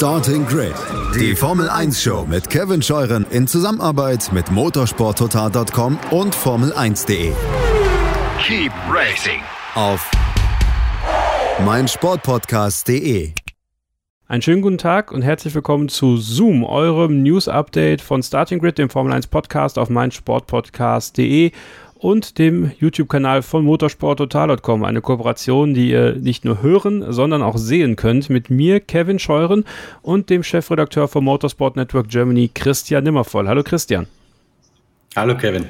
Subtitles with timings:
[0.00, 0.72] Starting Grid,
[1.14, 7.34] die Formel 1 Show mit Kevin Scheuren in Zusammenarbeit mit motorsporttotal.com und Formel1.de.
[8.42, 9.42] Keep racing
[9.74, 10.10] Auf
[11.66, 13.34] meinsportpodcast.de.
[14.26, 18.88] Einen schönen guten Tag und herzlich willkommen zu Zoom, eurem News-Update von Starting Grid, dem
[18.88, 21.50] Formel 1 Podcast auf meinsportpodcast.de
[22.00, 24.84] und dem YouTube-Kanal von motorsporttotal.com.
[24.84, 29.64] Eine Kooperation, die ihr nicht nur hören, sondern auch sehen könnt mit mir, Kevin Scheuren,
[30.00, 33.46] und dem Chefredakteur von Motorsport Network Germany, Christian Nimmervoll.
[33.48, 34.06] Hallo Christian.
[35.14, 35.66] Hallo Kevin.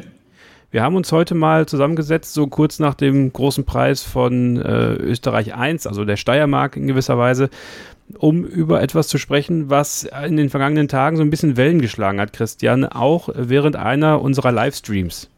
[0.70, 5.54] Wir haben uns heute mal zusammengesetzt, so kurz nach dem großen Preis von äh, Österreich
[5.54, 7.50] 1, also der Steiermark in gewisser Weise,
[8.18, 12.20] um über etwas zu sprechen, was in den vergangenen Tagen so ein bisschen Wellen geschlagen
[12.20, 15.28] hat, Christian, auch während einer unserer Livestreams.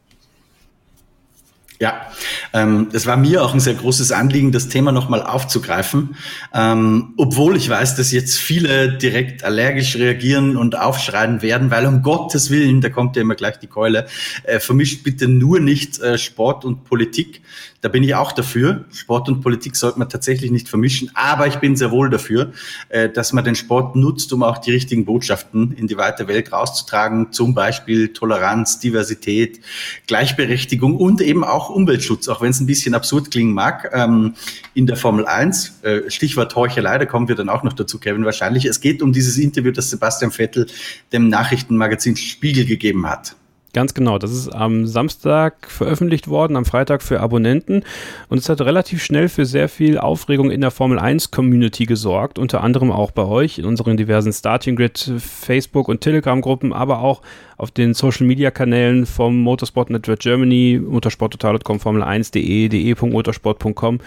[1.82, 2.06] Ja,
[2.52, 6.14] ähm, es war mir auch ein sehr großes Anliegen, das Thema nochmal aufzugreifen,
[6.54, 12.02] ähm, obwohl ich weiß, dass jetzt viele direkt allergisch reagieren und aufschreien werden, weil um
[12.02, 14.06] Gottes Willen, da kommt ja immer gleich die Keule,
[14.44, 17.42] äh, vermischt bitte nur nicht äh, Sport und Politik.
[17.82, 18.84] Da bin ich auch dafür.
[18.92, 22.52] Sport und Politik sollte man tatsächlich nicht vermischen, aber ich bin sehr wohl dafür,
[22.88, 26.52] äh, dass man den Sport nutzt, um auch die richtigen Botschaften in die weite Welt
[26.52, 29.60] rauszutragen, zum Beispiel Toleranz, Diversität,
[30.06, 34.34] Gleichberechtigung und eben auch Umweltschutz, auch wenn es ein bisschen absurd klingen mag, ähm,
[34.74, 35.80] in der Formel 1.
[35.82, 38.64] Äh, Stichwort Heuchelei, da kommen wir dann auch noch dazu, Kevin, wahrscheinlich.
[38.64, 40.68] Es geht um dieses Interview, das Sebastian Vettel
[41.12, 43.34] dem Nachrichtenmagazin Spiegel gegeben hat.
[43.74, 44.18] Ganz genau.
[44.18, 47.84] Das ist am Samstag veröffentlicht worden, am Freitag für Abonnenten.
[48.28, 52.38] Und es hat relativ schnell für sehr viel Aufregung in der Formel 1 Community gesorgt.
[52.38, 57.00] Unter anderem auch bei euch in unseren diversen Starting Grid, Facebook und Telegram Gruppen, aber
[57.00, 57.22] auch
[57.56, 63.98] auf den Social Media Kanälen vom Motorsport Network Germany, motorsporttotal.com, Formel1.de, de.motorsport.com äh,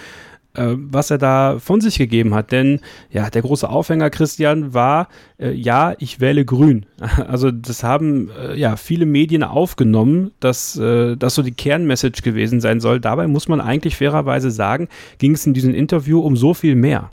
[0.58, 2.52] was er da von sich gegeben hat.
[2.52, 2.80] Denn
[3.12, 5.08] ja, der große Aufhänger Christian war,
[5.40, 6.86] äh, ja, ich wähle grün.
[7.28, 12.62] Also das haben äh, ja viele Medien aufgenommen, dass äh, das so die Kernmessage gewesen
[12.62, 13.00] sein soll.
[13.00, 14.88] Dabei muss man eigentlich fairerweise sagen,
[15.18, 17.10] ging es in diesem Interview um so viel mehr.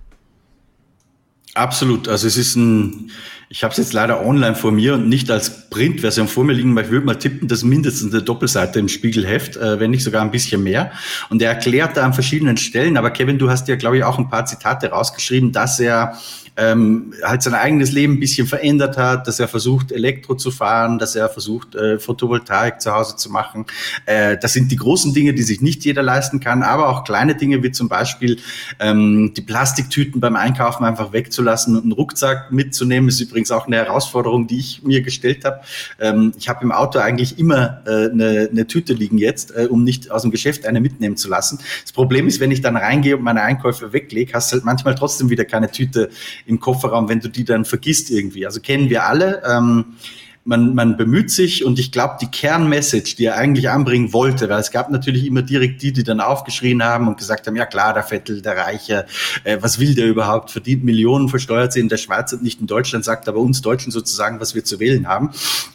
[1.55, 2.09] Absolut.
[2.09, 3.11] Also es ist ein,
[3.51, 6.75] ich habe es jetzt leider online vor mir und nicht als Printversion vor mir liegen,
[6.75, 10.23] weil ich würde mal tippen, dass mindestens eine Doppelseite im Spiegelheft, äh, wenn nicht sogar
[10.23, 10.93] ein bisschen mehr.
[11.29, 14.19] Und er erklärt da an verschiedenen Stellen, aber Kevin, du hast ja, glaube ich, auch
[14.19, 16.17] ein paar Zitate rausgeschrieben, dass er
[16.57, 20.99] ähm, halt sein eigenes Leben ein bisschen verändert hat, dass er versucht, Elektro zu fahren,
[20.99, 23.65] dass er versucht, äh, Photovoltaik zu Hause zu machen.
[24.05, 27.35] Äh, das sind die großen Dinge, die sich nicht jeder leisten kann, aber auch kleine
[27.35, 28.39] Dinge wie zum Beispiel
[28.81, 33.09] ähm, die Plastiktüten beim Einkaufen einfach wegzulassen und einen Rucksack mitzunehmen.
[33.09, 35.61] Ist übrigens auch eine Herausforderung, die ich mir gestellt habe.
[36.01, 39.85] Ähm, ich habe im Auto eigentlich immer äh, eine, eine Tüte liegen jetzt, äh, um
[39.85, 41.59] nicht aus dem Geschäft eine mitnehmen zu lassen.
[41.83, 44.95] Das Problem ist, wenn ich dann reingehe und meine Einkäufe weglege, hast du halt manchmal
[44.95, 46.11] trotzdem wieder keine Tüte
[46.47, 48.47] im Kofferraum, wenn du die dann vergisst irgendwie.
[48.47, 49.43] Also kennen wir alle.
[49.45, 49.97] Ähm,
[50.45, 54.61] man, man bemüht sich und ich glaube, die Kernmessage, die er eigentlich anbringen wollte, weil
[54.61, 57.95] es gab natürlich immer direkt die, die dann aufgeschrien haben und gesagt haben, ja klar,
[57.95, 59.07] der Vettel, der Reiche,
[59.45, 62.67] äh, was will der überhaupt, verdient Millionen, versteuert sie in der Schweiz und nicht in
[62.67, 65.31] Deutschland, sagt aber uns Deutschen sozusagen, was wir zu wählen haben.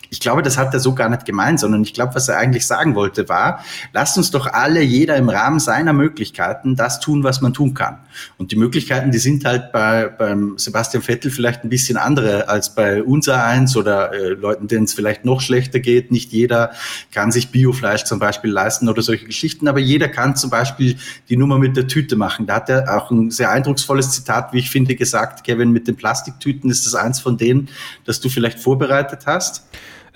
[0.09, 2.65] Ich glaube, das hat er so gar nicht gemeint, sondern ich glaube, was er eigentlich
[2.65, 3.63] sagen wollte, war,
[3.93, 7.99] lasst uns doch alle, jeder im Rahmen seiner Möglichkeiten, das tun, was man tun kann.
[8.37, 12.73] Und die Möglichkeiten, die sind halt bei, beim Sebastian Vettel vielleicht ein bisschen andere als
[12.73, 16.11] bei unser eins oder äh, Leuten, denen es vielleicht noch schlechter geht.
[16.11, 16.71] Nicht jeder
[17.11, 20.97] kann sich Biofleisch zum Beispiel leisten oder solche Geschichten, aber jeder kann zum Beispiel
[21.29, 22.45] die Nummer mit der Tüte machen.
[22.45, 25.95] Da hat er auch ein sehr eindrucksvolles Zitat, wie ich finde, gesagt, Kevin, mit den
[25.95, 27.69] Plastiktüten ist das eins von denen,
[28.05, 29.63] das du vielleicht vorbereitet hast.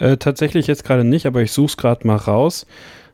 [0.01, 2.66] Äh, tatsächlich jetzt gerade nicht, aber ich suche es gerade mal raus.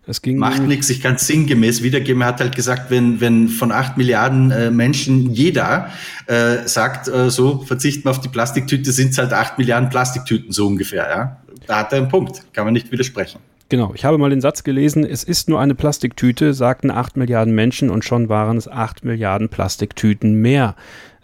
[0.09, 2.21] Es ging Macht nichts, ich kann es sinngemäß wiedergeben.
[2.21, 5.89] Er hat halt gesagt, wenn, wenn von acht Milliarden äh, Menschen jeder
[6.27, 10.53] äh, sagt, äh, so verzichten wir auf die Plastiktüte, sind es halt acht Milliarden Plastiktüten
[10.53, 11.09] so ungefähr.
[11.09, 11.37] Ja?
[11.67, 13.41] Da hat er einen Punkt, kann man nicht widersprechen.
[13.67, 17.53] Genau, ich habe mal den Satz gelesen, es ist nur eine Plastiktüte, sagten acht Milliarden
[17.53, 20.77] Menschen und schon waren es acht Milliarden Plastiktüten mehr.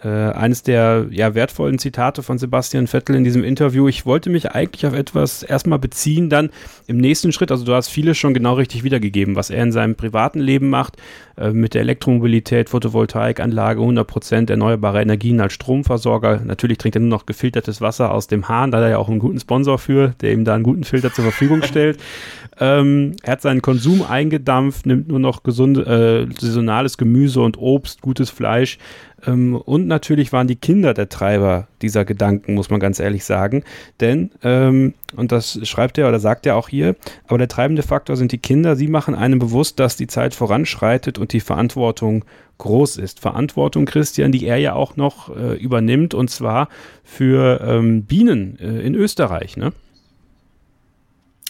[0.03, 3.87] Äh, eines der ja, wertvollen Zitate von Sebastian Vettel in diesem Interview.
[3.87, 6.49] Ich wollte mich eigentlich auf etwas erstmal beziehen, dann
[6.87, 9.95] im nächsten Schritt, also du hast vieles schon genau richtig wiedergegeben, was er in seinem
[9.95, 10.97] privaten Leben macht,
[11.37, 16.41] äh, mit der Elektromobilität, Photovoltaikanlage, 100% erneuerbare Energien als Stromversorger.
[16.43, 19.09] Natürlich trinkt er nur noch gefiltertes Wasser aus dem Hahn, da hat er ja auch
[19.09, 21.97] einen guten Sponsor für, der ihm da einen guten Filter zur Verfügung stellt.
[22.59, 28.01] Ähm, er hat seinen Konsum eingedampft, nimmt nur noch gesund, äh, saisonales Gemüse und Obst,
[28.01, 28.77] gutes Fleisch
[29.31, 33.63] und natürlich waren die Kinder der Treiber dieser Gedanken, muss man ganz ehrlich sagen.
[33.99, 36.95] Denn, ähm, und das schreibt er oder sagt er auch hier,
[37.27, 38.75] aber der treibende Faktor sind die Kinder.
[38.75, 42.25] Sie machen einem bewusst, dass die Zeit voranschreitet und die Verantwortung
[42.57, 43.19] groß ist.
[43.19, 46.69] Verantwortung, Christian, die er ja auch noch äh, übernimmt und zwar
[47.03, 49.73] für ähm, Bienen äh, in Österreich, ne?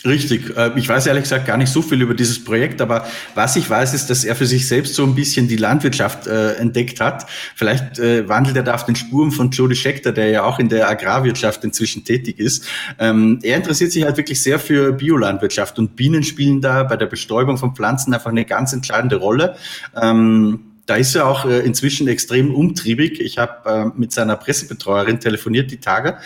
[0.06, 0.56] Richtig.
[0.58, 3.70] Äh, ich weiß ehrlich gesagt gar nicht so viel über dieses Projekt, aber was ich
[3.70, 7.26] weiß, ist, dass er für sich selbst so ein bisschen die Landwirtschaft äh, entdeckt hat.
[7.56, 10.68] Vielleicht äh, wandelt er da auf den Spuren von Jody Scheckter, der ja auch in
[10.68, 12.68] der Agrarwirtschaft inzwischen tätig ist.
[13.00, 17.06] Ähm, er interessiert sich halt wirklich sehr für Biolandwirtschaft und Bienen spielen da bei der
[17.06, 19.56] Bestäubung von Pflanzen einfach eine ganz entscheidende Rolle.
[20.02, 23.22] Ähm, da ist er auch äh, inzwischen extrem umtriebig.
[23.22, 26.18] Ich habe äh, mit seiner Pressebetreuerin telefoniert die Tage.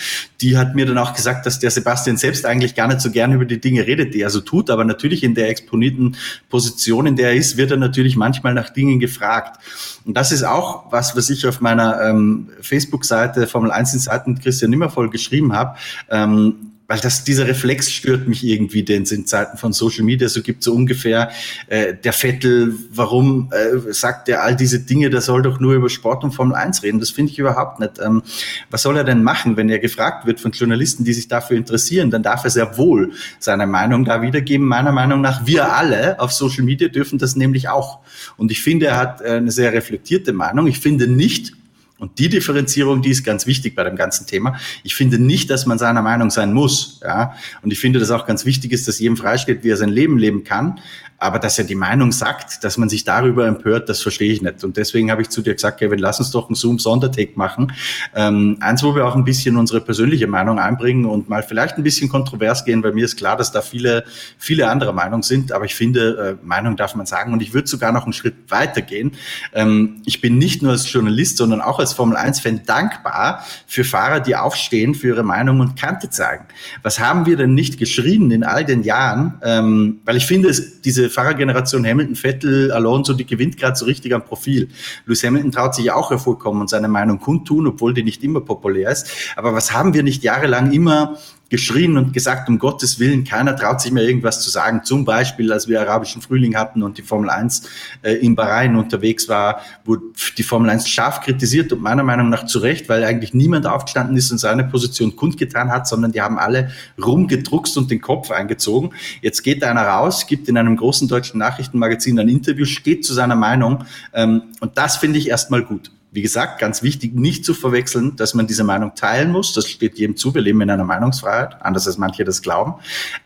[0.41, 3.35] Die hat mir dann auch gesagt, dass der Sebastian selbst eigentlich gar nicht so gerne
[3.35, 4.71] über die Dinge redet, die er so tut.
[4.71, 6.15] Aber natürlich in der exponierten
[6.49, 9.59] Position, in der er ist, wird er natürlich manchmal nach Dingen gefragt.
[10.05, 14.39] Und das ist auch was, was ich auf meiner ähm, Facebook-Seite Formel 1 in Seiten
[14.39, 15.77] Christian Nimmervoll geschrieben habe.
[16.09, 20.29] Ähm, weil das, dieser Reflex stört mich irgendwie, denn es in Zeiten von Social Media
[20.29, 21.29] so gibt so ungefähr
[21.67, 25.89] äh, der Vettel, warum äh, sagt er all diese Dinge, der soll doch nur über
[25.89, 26.99] Sport und Formel 1 reden.
[26.99, 27.99] Das finde ich überhaupt nicht.
[27.99, 28.23] Ähm,
[28.69, 32.09] was soll er denn machen, wenn er gefragt wird von Journalisten, die sich dafür interessieren?
[32.09, 34.65] Dann darf er sehr wohl seine Meinung da wiedergeben.
[34.65, 37.99] Meiner Meinung nach, wir alle auf Social Media dürfen das nämlich auch.
[38.37, 40.67] Und ich finde, er hat äh, eine sehr reflektierte Meinung.
[40.67, 41.53] Ich finde nicht,
[41.99, 44.57] und die Differenzierung, die ist ganz wichtig bei dem ganzen Thema.
[44.83, 46.99] Ich finde nicht, dass man seiner Meinung sein muss.
[47.03, 47.33] Ja?
[47.63, 50.17] Und ich finde, dass auch ganz wichtig ist, dass jedem freisteht, wie er sein Leben
[50.17, 50.79] leben kann.
[51.19, 54.63] Aber dass er die Meinung sagt, dass man sich darüber empört, das verstehe ich nicht.
[54.63, 57.73] Und deswegen habe ich zu dir gesagt, Kevin, lass uns doch einen Zoom-Sondertake machen.
[58.15, 61.83] Ähm, eins, wo wir auch ein bisschen unsere persönliche Meinung einbringen und mal vielleicht ein
[61.83, 64.03] bisschen kontrovers gehen, weil mir ist klar, dass da viele,
[64.37, 65.51] viele andere Meinungen sind.
[65.51, 67.33] Aber ich finde, äh, Meinung darf man sagen.
[67.33, 69.13] Und ich würde sogar noch einen Schritt weiter gehen.
[69.53, 74.35] Ähm, ich bin nicht nur als Journalist, sondern auch als Formel-1-Fan dankbar für Fahrer, die
[74.35, 76.45] aufstehen, für ihre Meinung und Kante zeigen.
[76.83, 79.39] Was haben wir denn nicht geschrien in all den Jahren?
[79.41, 84.13] Ähm, weil ich finde, es, diese Fahrergeneration Hamilton, Vettel, Alonso, die gewinnt gerade so richtig
[84.13, 84.69] am Profil.
[85.05, 88.91] Lewis Hamilton traut sich auch hervorkommen und seine Meinung kundtun, obwohl die nicht immer populär
[88.91, 89.07] ist.
[89.35, 91.17] Aber was haben wir nicht jahrelang immer
[91.49, 94.83] geschrien und gesagt, um Gottes Willen, keiner traut sich mehr irgendwas zu sagen.
[94.83, 97.63] Zum Beispiel, als wir arabischen Frühling hatten und die Formel 1
[98.01, 100.03] äh, in Bahrain unterwegs war, wurde
[100.37, 104.17] die Formel 1 scharf kritisiert und meiner Meinung nach zu Recht, weil eigentlich niemand aufgestanden
[104.17, 106.71] ist und seine Position kundgetan hat, sondern die haben alle
[107.03, 108.91] rumgedruckst und den Kopf eingezogen.
[109.21, 113.35] Jetzt geht einer raus, gibt in einem großen deutschen Nachrichtenmagazin ein Interview, steht zu seiner
[113.35, 115.91] Meinung ähm, und das finde ich erstmal gut.
[116.17, 119.53] Wie gesagt, ganz wichtig, nicht zu verwechseln, dass man diese Meinung teilen muss.
[119.53, 120.33] Das steht jedem zu.
[120.33, 122.73] Wir leben in einer Meinungsfreiheit, anders als manche das glauben.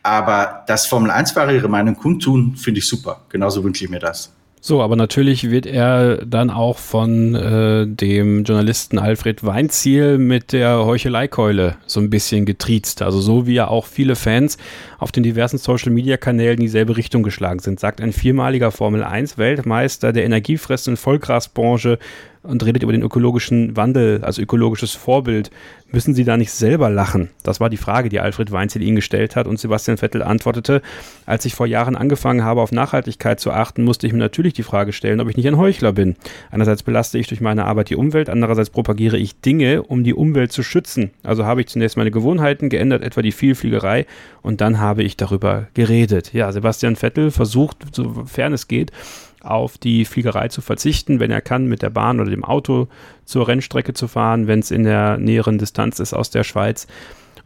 [0.04, 3.22] Aber dass Formel-1-Fahrer ihre Meinung kundtun, finde ich super.
[3.30, 4.34] Genauso wünsche ich mir das.
[4.64, 10.86] So, aber natürlich wird er dann auch von äh, dem Journalisten Alfred Weinziel mit der
[10.86, 13.02] Heucheleikeule so ein bisschen getriezt.
[13.02, 14.60] Also so wie ja auch viele Fans
[15.00, 20.98] auf den diversen Social-Media-Kanälen in dieselbe Richtung geschlagen sind, sagt ein viermaliger Formel-1-Weltmeister der energiefressenden
[20.98, 21.98] Vollgrasbranche
[22.44, 25.52] und redet über den ökologischen Wandel, also ökologisches Vorbild.
[25.92, 27.30] Müssen Sie da nicht selber lachen?
[27.44, 30.82] Das war die Frage, die Alfred Weinzel Ihnen gestellt hat und Sebastian Vettel antwortete,
[31.26, 34.64] als ich vor Jahren angefangen habe, auf Nachhaltigkeit zu achten, musste ich mir natürlich die
[34.64, 36.16] Frage stellen, ob ich nicht ein Heuchler bin.
[36.50, 40.52] Einerseits belaste ich durch meine Arbeit die Umwelt, andererseits propagiere ich Dinge, um die Umwelt
[40.52, 41.12] zu schützen.
[41.24, 44.06] Also habe ich zunächst meine Gewohnheiten geändert, etwa die Vielfliegerei,
[44.42, 46.34] und dann habe ich darüber geredet.
[46.34, 48.92] Ja, Sebastian Vettel versucht, sofern es geht,
[49.44, 52.88] auf die Fliegerei zu verzichten, wenn er kann, mit der Bahn oder dem Auto
[53.26, 56.88] zur Rennstrecke zu fahren, wenn es in der näheren Distanz ist aus der Schweiz.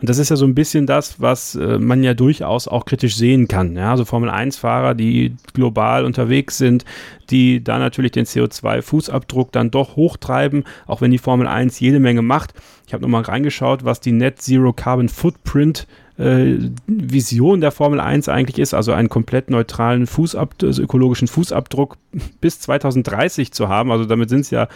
[0.01, 3.15] Und das ist ja so ein bisschen das, was äh, man ja durchaus auch kritisch
[3.15, 3.75] sehen kann.
[3.75, 3.91] Ja?
[3.91, 6.83] Also Formel-1-Fahrer, die global unterwegs sind,
[7.29, 12.21] die da natürlich den CO2-Fußabdruck dann doch hochtreiben, auch wenn die Formel 1 jede Menge
[12.21, 12.53] macht.
[12.87, 15.87] Ich habe nochmal reingeschaut, was die Net Zero Carbon Footprint
[16.17, 16.55] äh,
[16.87, 21.97] Vision der Formel 1 eigentlich ist, also einen komplett neutralen also ökologischen Fußabdruck
[22.41, 23.91] bis 2030 zu haben.
[23.91, 24.67] Also damit sind es ja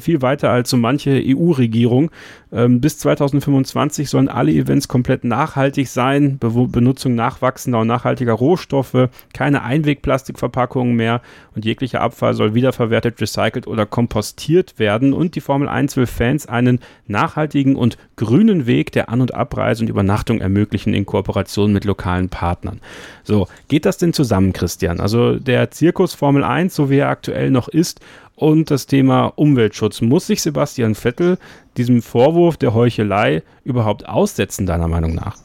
[0.00, 2.10] viel weiter als so manche EU-Regierung.
[2.52, 9.08] Ähm, bis 2025 sollen alle Events komplett nachhaltig sein, Be Benutzung nachwachsender und nachhaltiger Rohstoffe,
[9.34, 11.20] keine Einwegplastikverpackungen mehr
[11.54, 15.12] und jeglicher Abfall soll wiederverwertet, recycelt oder kompostiert werden.
[15.12, 19.82] Und die Formel 1 will Fans einen nachhaltigen und grünen Weg der An- und Abreise
[19.82, 22.80] und Übernachtung ermöglichen in Kooperation mit lokalen Partnern.
[23.24, 25.00] So, geht das denn zusammen, Christian?
[25.00, 28.00] Also der Zirkus Formel 1, so wie er aktuell noch ist,
[28.36, 30.02] und das Thema Umweltschutz.
[30.02, 31.38] Muss sich Sebastian Vettel
[31.76, 35.38] diesem Vorwurf der Heuchelei überhaupt aussetzen, deiner Meinung nach?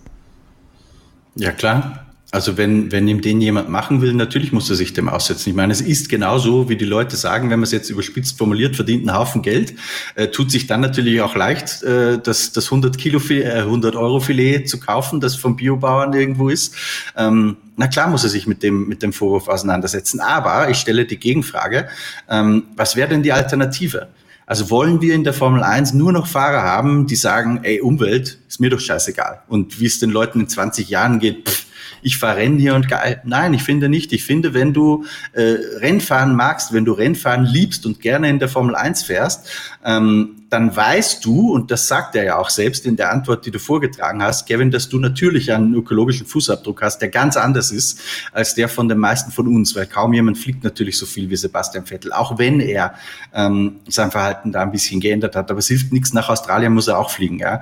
[1.36, 2.11] Ja, klar.
[2.34, 5.50] Also wenn, wenn ihm den jemand machen will, natürlich muss er sich dem aussetzen.
[5.50, 8.78] Ich meine, es ist genauso, wie die Leute sagen, wenn man es jetzt überspitzt formuliert,
[8.78, 9.74] verdient einen Haufen Geld,
[10.16, 14.22] äh, tut sich dann natürlich auch leicht, äh, das, das 100 Kilo, äh, 100 Euro
[14.22, 16.74] Filet zu kaufen, das vom Biobauern irgendwo ist.
[17.18, 20.22] Ähm, na klar muss er sich mit dem, mit dem Vorwurf auseinandersetzen.
[20.22, 21.90] Aber ich stelle die Gegenfrage,
[22.30, 24.08] ähm, was wäre denn die Alternative?
[24.46, 28.40] Also wollen wir in der Formel 1 nur noch Fahrer haben, die sagen, ey, Umwelt
[28.48, 29.42] ist mir doch scheißegal.
[29.50, 31.66] Und wie es den Leuten in 20 Jahren geht, pff,
[32.01, 33.22] ich fahre Rennen hier und geil.
[33.24, 34.13] Nein, ich finde nicht.
[34.13, 38.50] Ich finde, wenn du äh, Rennfahren magst, wenn du Rennfahren liebst und gerne in der
[38.50, 39.48] Formel 1 fährst,
[39.86, 43.51] ähm, dann weißt du, und das sagt er ja auch selbst in der Antwort, die
[43.51, 48.01] du vorgetragen hast, Kevin, dass du natürlich einen ökologischen Fußabdruck hast, der ganz anders ist
[48.34, 51.38] als der von den meisten von uns, weil kaum jemand fliegt natürlich so viel wie
[51.38, 52.96] Sebastian Vettel, auch wenn er
[53.34, 55.50] ähm, sein Verhalten da ein bisschen geändert hat.
[55.50, 57.39] Aber es hilft nichts, nach Australien muss er auch fliegen.
[57.39, 57.62] Ja?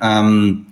[0.00, 0.66] Ähm,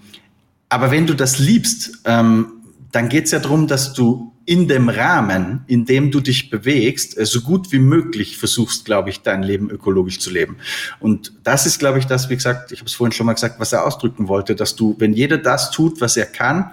[0.71, 2.47] aber wenn du das liebst, ähm,
[2.93, 7.19] dann geht es ja darum, dass du in dem Rahmen, in dem du dich bewegst,
[7.19, 10.57] äh, so gut wie möglich versuchst, glaube ich, dein Leben ökologisch zu leben.
[11.01, 13.61] Und das ist, glaube ich, das, wie gesagt, ich habe es vorhin schon mal gesagt,
[13.61, 16.71] was er ausdrücken wollte, dass du, wenn jeder das tut, was er kann,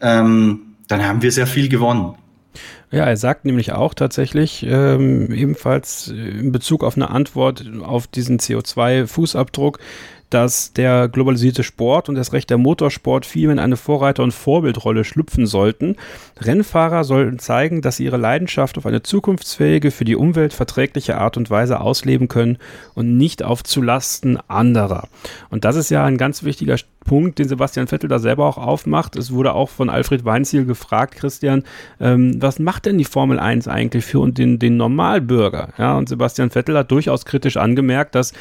[0.00, 2.14] ähm, dann haben wir sehr viel gewonnen.
[2.90, 8.38] Ja, er sagt nämlich auch tatsächlich, ähm, ebenfalls in Bezug auf eine Antwort auf diesen
[8.38, 9.78] CO2-Fußabdruck,
[10.30, 15.04] dass der globalisierte Sport und das Recht der Motorsport viel in eine Vorreiter- und Vorbildrolle
[15.04, 15.96] schlüpfen sollten.
[16.40, 21.36] Rennfahrer sollten zeigen, dass sie ihre Leidenschaft auf eine zukunftsfähige, für die Umwelt verträgliche Art
[21.36, 22.58] und Weise ausleben können
[22.94, 25.08] und nicht auf zulasten anderer.
[25.50, 29.16] Und das ist ja ein ganz wichtiger Punkt, den Sebastian Vettel da selber auch aufmacht.
[29.16, 31.64] Es wurde auch von Alfred Weinziel gefragt, Christian,
[32.00, 35.70] ähm, was macht denn die Formel 1 eigentlich für den, den Normalbürger?
[35.78, 38.34] Ja, und Sebastian Vettel hat durchaus kritisch angemerkt, dass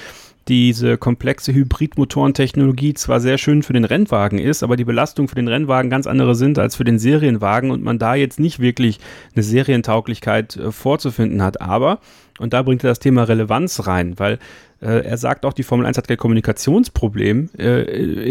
[0.48, 5.48] diese komplexe Hybridmotorentechnologie zwar sehr schön für den Rennwagen ist, aber die Belastung für den
[5.48, 9.00] Rennwagen ganz andere sind als für den Serienwagen und man da jetzt nicht wirklich
[9.36, 11.62] eine Serientauglichkeit äh, vorzufinden hat.
[11.62, 12.00] Aber,
[12.40, 14.40] und da bringt er das Thema Relevanz rein, weil
[14.82, 17.82] äh, er sagt auch, die Formel 1 hat kein Kommunikationsproblem äh,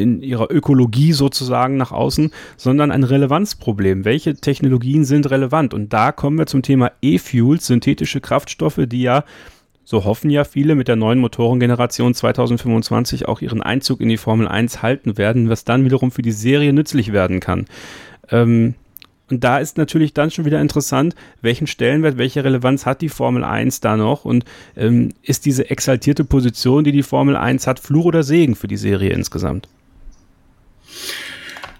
[0.00, 4.04] in ihrer Ökologie sozusagen nach außen, sondern ein Relevanzproblem.
[4.04, 5.74] Welche Technologien sind relevant?
[5.74, 9.24] Und da kommen wir zum Thema E-Fuels, synthetische Kraftstoffe, die ja
[9.86, 14.48] so hoffen ja viele mit der neuen Motorengeneration 2025 auch ihren Einzug in die Formel
[14.48, 17.66] 1 halten werden, was dann wiederum für die Serie nützlich werden kann.
[18.28, 18.74] Ähm,
[19.30, 23.44] und da ist natürlich dann schon wieder interessant, welchen Stellenwert, welche Relevanz hat die Formel
[23.44, 24.44] 1 da noch und
[24.76, 28.76] ähm, ist diese exaltierte Position, die die Formel 1 hat, Fluch oder Segen für die
[28.76, 29.68] Serie insgesamt?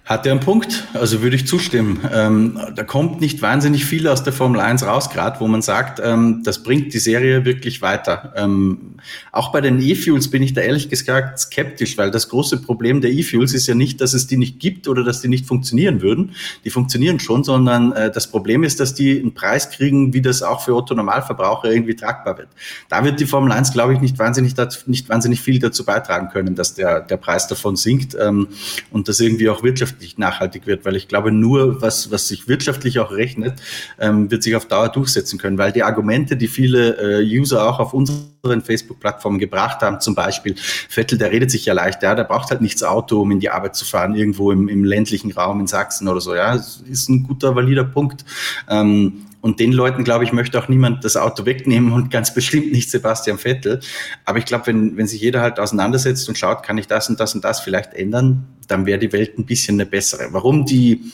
[0.06, 0.86] Hat er einen Punkt?
[0.94, 1.98] Also würde ich zustimmen.
[2.12, 6.00] Ähm, da kommt nicht wahnsinnig viel aus der Formel 1 raus, gerade wo man sagt,
[6.00, 8.32] ähm, das bringt die Serie wirklich weiter.
[8.36, 8.94] Ähm,
[9.32, 13.10] auch bei den E-Fuels bin ich da ehrlich gesagt skeptisch, weil das große Problem der
[13.10, 16.36] E-Fuels ist ja nicht, dass es die nicht gibt oder dass die nicht funktionieren würden.
[16.64, 20.40] Die funktionieren schon, sondern äh, das Problem ist, dass die einen Preis kriegen, wie das
[20.40, 22.50] auch für Otto Normalverbraucher irgendwie tragbar wird.
[22.88, 24.54] Da wird die Formel 1, glaube ich, nicht wahnsinnig,
[24.86, 28.46] nicht wahnsinnig viel dazu beitragen können, dass der, der Preis davon sinkt ähm,
[28.92, 32.48] und das irgendwie auch wirtschaftlich wirtschaftlich nachhaltig wird, weil ich glaube, nur was, was sich
[32.48, 33.60] wirtschaftlich auch rechnet,
[33.98, 37.80] ähm, wird sich auf Dauer durchsetzen können, weil die Argumente, die viele äh, User auch
[37.80, 42.24] auf unseren Facebook-Plattformen gebracht haben, zum Beispiel Vettel, der redet sich ja leicht, ja, der
[42.24, 45.60] braucht halt nichts Auto, um in die Arbeit zu fahren, irgendwo im, im ländlichen Raum
[45.60, 48.24] in Sachsen oder so, ja, ist ein guter, valider Punkt.
[48.68, 52.72] Ähm, und den Leuten, glaube ich, möchte auch niemand das Auto wegnehmen und ganz bestimmt
[52.72, 53.78] nicht Sebastian Vettel.
[54.24, 57.20] Aber ich glaube, wenn, wenn sich jeder halt auseinandersetzt und schaut, kann ich das und
[57.20, 60.32] das und das vielleicht ändern, dann wäre die Welt ein bisschen eine bessere.
[60.32, 61.12] Warum die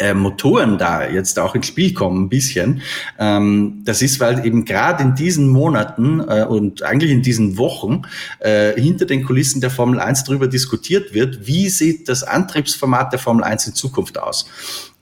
[0.00, 2.82] äh, Motoren da jetzt auch ins Spiel kommen, ein bisschen.
[3.16, 8.02] Ähm, das ist, weil eben gerade in diesen Monaten äh, und eigentlich in diesen Wochen
[8.40, 13.20] äh, hinter den Kulissen der Formel 1 darüber diskutiert wird, wie sieht das Antriebsformat der
[13.20, 14.46] Formel 1 in Zukunft aus.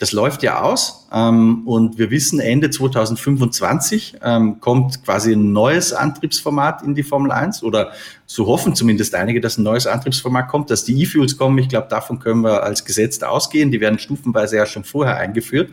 [0.01, 5.93] Das läuft ja aus ähm, und wir wissen, Ende 2025 ähm, kommt quasi ein neues
[5.93, 7.93] Antriebsformat in die Formel 1 oder
[8.25, 11.59] so hoffen zumindest einige, dass ein neues Antriebsformat kommt, dass die E-Fuels kommen.
[11.59, 13.71] Ich glaube, davon können wir als Gesetz ausgehen.
[13.71, 15.69] Die werden stufenweise ja schon vorher eingeführt.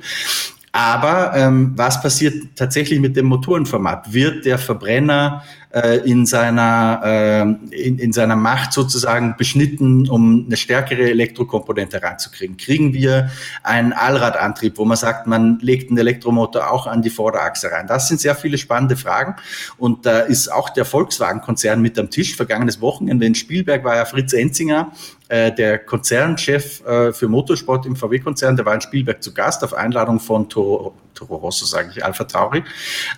[0.73, 4.11] Aber ähm, was passiert tatsächlich mit dem Motorenformat?
[4.11, 7.41] Wird der Verbrenner äh, in, seiner, äh,
[7.75, 12.57] in, in seiner Macht sozusagen beschnitten, um eine stärkere Elektrokomponente reinzukriegen?
[12.57, 13.29] Kriegen wir
[13.63, 17.87] einen Allradantrieb, wo man sagt, man legt einen Elektromotor auch an die Vorderachse rein?
[17.87, 19.35] Das sind sehr viele spannende Fragen.
[19.77, 22.35] Und da ist auch der Volkswagen-Konzern mit am Tisch.
[22.35, 24.91] Vergangenes Wochenende in Spielberg war ja Fritz Enzinger,
[25.29, 29.73] äh, der Konzernchef äh, für Motorsport im VW-Konzern, der war in Spielberg zu Gast auf
[29.73, 32.63] Einladung von Toro, Toro Rosso, sage ich, Alpha Tauri.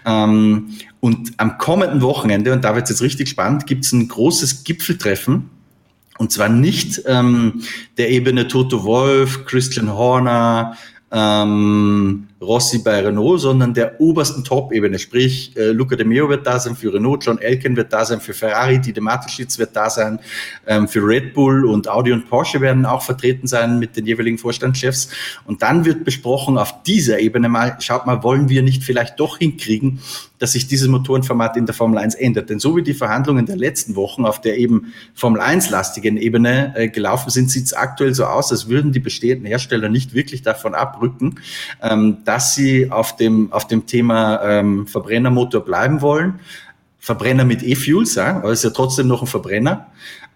[0.05, 4.07] Ähm, und am kommenden Wochenende, und da wird es jetzt richtig spannend, gibt es ein
[4.07, 5.49] großes Gipfeltreffen.
[6.17, 7.61] Und zwar nicht ähm,
[7.97, 10.75] der Ebene Toto Wolf, Christian Horner,
[11.11, 14.97] ähm, Rossi bei Renault, sondern der obersten Top-Ebene.
[14.97, 18.21] Sprich, äh, Luca De Meo wird da sein für Renault, John Elken wird da sein
[18.21, 20.19] für Ferrari, Dide Mateschitz wird da sein
[20.65, 24.37] ähm, für Red Bull und Audi und Porsche werden auch vertreten sein mit den jeweiligen
[24.37, 25.09] Vorstandschefs.
[25.45, 29.37] Und dann wird besprochen auf dieser Ebene mal, schaut mal, wollen wir nicht vielleicht doch
[29.37, 29.99] hinkriegen,
[30.39, 32.49] dass sich dieses Motorenformat in der Formel 1 ändert.
[32.49, 36.87] Denn so wie die Verhandlungen der letzten Wochen auf der eben Formel 1-lastigen Ebene äh,
[36.87, 40.73] gelaufen sind, sieht es aktuell so aus, als würden die bestehenden Hersteller nicht wirklich davon
[40.73, 41.35] abrücken,
[41.83, 46.39] ähm, dass sie auf dem, auf dem Thema ähm, Verbrennermotor bleiben wollen.
[46.99, 49.87] Verbrenner mit E-Fuels, ja, aber es ist ja trotzdem noch ein Verbrenner.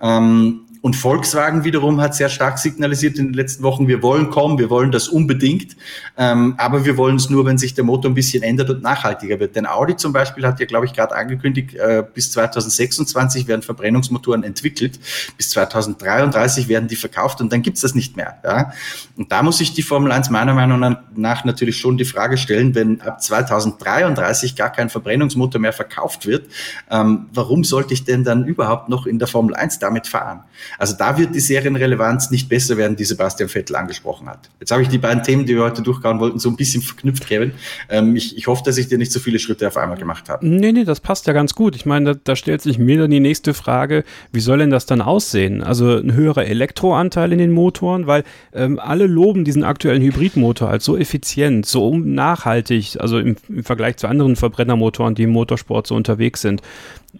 [0.02, 4.60] Ähm, und Volkswagen wiederum hat sehr stark signalisiert in den letzten Wochen, wir wollen kommen,
[4.60, 5.78] wir wollen das unbedingt,
[6.18, 9.40] ähm, aber wir wollen es nur, wenn sich der Motor ein bisschen ändert und nachhaltiger
[9.40, 9.56] wird.
[9.56, 14.44] Denn Audi zum Beispiel hat ja, glaube ich, gerade angekündigt, äh, bis 2026 werden Verbrennungsmotoren
[14.44, 15.00] entwickelt,
[15.38, 18.40] bis 2033 werden die verkauft und dann gibt's das nicht mehr.
[18.44, 18.74] Ja?
[19.16, 22.76] Und da muss sich die Formel 1 meiner Meinung nach natürlich schon die Frage stellen,
[22.76, 26.50] wenn ab 2033 gar kein Verbrennungsmotor mehr verkauft wird,
[26.92, 30.44] ähm, warum sollte ich denn dann überhaupt noch in der Formel 1 damit fahren?
[30.78, 34.50] Also da wird die Serienrelevanz nicht besser werden, die Sebastian Vettel angesprochen hat.
[34.60, 37.28] Jetzt habe ich die beiden Themen, die wir heute durchkauen wollten, so ein bisschen verknüpft,
[37.28, 37.52] Kevin.
[37.90, 40.48] Ähm, ich, ich hoffe, dass ich dir nicht so viele Schritte auf einmal gemacht habe.
[40.48, 41.76] Nee, nee, das passt ja ganz gut.
[41.76, 44.86] Ich meine, da, da stellt sich mir dann die nächste Frage, wie soll denn das
[44.86, 45.64] dann aussehen?
[45.64, 50.86] Also ein höherer Elektroanteil in den Motoren, weil ähm, alle loben diesen aktuellen Hybridmotor als
[50.86, 55.96] so effizient, so nachhaltig, also im, im Vergleich zu anderen Verbrennermotoren, die im Motorsport so
[55.96, 56.62] unterwegs sind.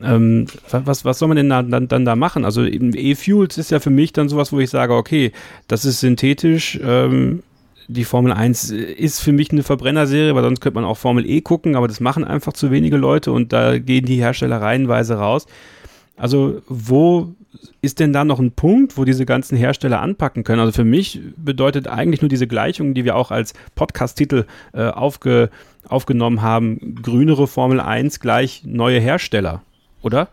[0.02, 2.46] Ähm, was, was soll man denn da, dann, dann da machen?
[2.46, 5.32] Also E-Fuels ist ja für mich dann sowas, wo ich sage, okay,
[5.68, 6.80] das ist synthetisch.
[6.84, 7.44] Ähm,
[7.88, 11.42] die Formel 1 ist für mich eine Verbrennerserie, weil sonst könnte man auch Formel E
[11.42, 15.46] gucken, aber das machen einfach zu wenige Leute und da gehen die Hersteller reihenweise raus.
[16.16, 17.34] Also wo
[17.82, 20.62] ist denn da noch ein Punkt, wo diese ganzen Hersteller anpacken können?
[20.62, 25.50] Also für mich bedeutet eigentlich nur diese Gleichung, die wir auch als Podcast-Titel äh, aufge,
[25.88, 29.62] aufgenommen haben, grünere Formel 1 gleich neue Hersteller
[30.04, 30.28] oder?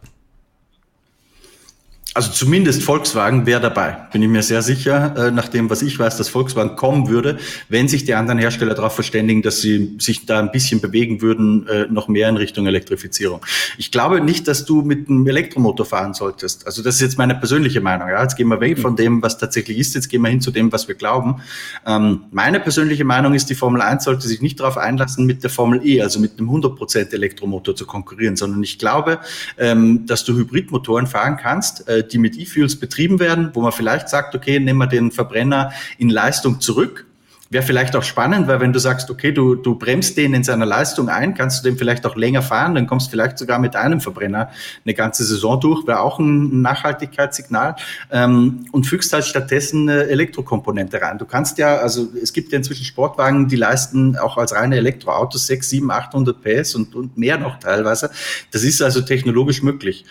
[2.13, 5.97] Also zumindest Volkswagen wäre dabei, bin ich mir sehr sicher, äh, nach dem, was ich
[5.97, 7.39] weiß, dass Volkswagen kommen würde,
[7.69, 11.69] wenn sich die anderen Hersteller darauf verständigen, dass sie sich da ein bisschen bewegen würden,
[11.69, 13.47] äh, noch mehr in Richtung Elektrifizierung.
[13.79, 16.67] Ich glaube nicht, dass du mit einem Elektromotor fahren solltest.
[16.67, 18.09] Also das ist jetzt meine persönliche Meinung.
[18.09, 18.21] Ja?
[18.23, 20.73] Jetzt gehen wir weg von dem, was tatsächlich ist, jetzt gehen wir hin zu dem,
[20.73, 21.43] was wir glauben.
[21.87, 25.51] Ähm, meine persönliche Meinung ist, die Formel 1 sollte sich nicht darauf einlassen, mit der
[25.51, 29.21] Formel E, also mit einem 100% Elektromotor zu konkurrieren, sondern ich glaube,
[29.59, 34.09] ähm, dass du Hybridmotoren fahren kannst, äh, die mit E-Fuels betrieben werden, wo man vielleicht
[34.09, 37.07] sagt, okay, nehmen wir den Verbrenner in Leistung zurück
[37.53, 40.67] Wäre vielleicht auch spannend, weil wenn du sagst, okay, du, du bremst den in seiner
[40.67, 43.75] Leistung ein, kannst du den vielleicht auch länger fahren, dann kommst du vielleicht sogar mit
[43.75, 44.51] einem Verbrenner
[44.85, 47.75] eine ganze Saison durch, wäre auch ein Nachhaltigkeitssignal
[48.13, 51.19] ähm, und fügst halt stattdessen eine Elektrokomponente rein.
[51.19, 55.49] Du kannst ja, also es gibt ja inzwischen Sportwagen, die leisten auch als reine Elektroautos
[55.49, 58.13] 6, 7, 800 PS und, und mehr noch teilweise.
[58.53, 60.05] Das ist also technologisch möglich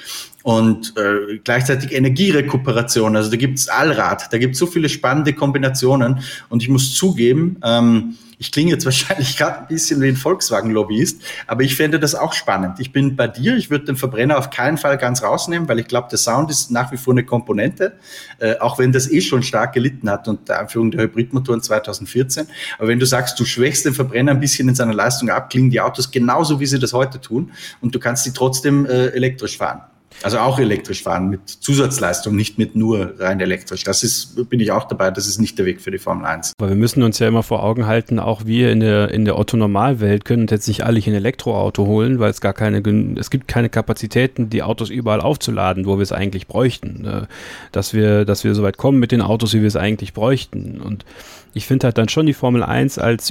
[0.43, 3.15] und äh, gleichzeitig Energierekuperation.
[3.15, 6.19] Also da gibt's Allrad, da gibt's so viele spannende Kombinationen.
[6.49, 11.21] Und ich muss zugeben, ähm, ich klinge jetzt wahrscheinlich gerade ein bisschen wie ein Volkswagen-Lobbyist,
[11.45, 12.79] aber ich fände das auch spannend.
[12.79, 15.87] Ich bin bei dir, ich würde den Verbrenner auf keinen Fall ganz rausnehmen, weil ich
[15.87, 17.93] glaube, der Sound ist nach wie vor eine Komponente,
[18.39, 22.47] äh, auch wenn das eh schon stark gelitten hat unter Einführung der Hybridmotoren 2014.
[22.77, 25.69] Aber wenn du sagst, du schwächst den Verbrenner ein bisschen in seiner Leistung ab, klingen
[25.69, 29.57] die Autos genauso, wie sie das heute tun und du kannst sie trotzdem äh, elektrisch
[29.57, 29.81] fahren.
[30.21, 33.83] Also auch elektrisch fahren mit Zusatzleistung, nicht mit nur rein elektrisch.
[33.83, 36.53] Das ist, bin ich auch dabei, das ist nicht der Weg für die Formel 1.
[36.57, 39.37] Weil wir müssen uns ja immer vor Augen halten, auch wir in der, in der
[39.37, 42.81] Otto-Normalwelt können jetzt nicht alle ein Elektroauto holen, weil es gar keine,
[43.17, 47.03] es gibt keine Kapazitäten, die Autos überall aufzuladen, wo wir es eigentlich bräuchten.
[47.03, 47.27] Ne?
[47.71, 50.81] Dass wir, dass wir so weit kommen mit den Autos, wie wir es eigentlich bräuchten.
[50.81, 51.05] Und
[51.53, 53.29] ich finde halt dann schon die Formel 1 als